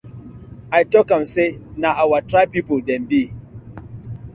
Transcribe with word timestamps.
I 0.79 0.81
tok 0.93 1.07
am 1.15 1.23
say 1.33 1.49
na 1.81 1.89
our 2.03 2.19
tribe 2.29 2.51
people 2.55 2.79
dem 2.87 3.03
bi. 3.09 3.21